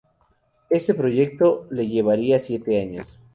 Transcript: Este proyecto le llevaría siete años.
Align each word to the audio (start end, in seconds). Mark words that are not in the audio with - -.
Este 0.71 0.95
proyecto 0.95 1.67
le 1.69 1.87
llevaría 1.87 2.39
siete 2.39 2.81
años. 2.81 3.19